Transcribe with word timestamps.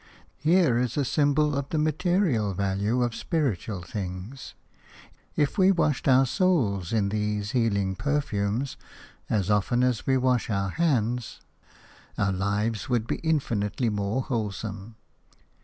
Here 0.39 0.79
is 0.79 0.97
a 0.97 1.05
symbol 1.05 1.55
of 1.55 1.69
the 1.69 1.77
material 1.77 2.55
value 2.55 3.03
of 3.03 3.13
spiritual 3.13 3.83
things. 3.83 4.55
If 5.35 5.59
we 5.59 5.71
washed 5.71 6.07
our 6.07 6.25
souls 6.25 6.91
in 6.91 7.09
these 7.09 7.51
healing 7.51 7.95
perfumes 7.95 8.77
as 9.29 9.51
often 9.51 9.83
as 9.83 10.07
we 10.07 10.17
wash 10.17 10.49
our 10.49 10.71
hands, 10.71 11.39
our 12.17 12.31
lives 12.33 12.89
would 12.89 13.05
be 13.05 13.17
infinitely 13.17 13.89
more 13.89 14.23
wholesome. 14.23 14.95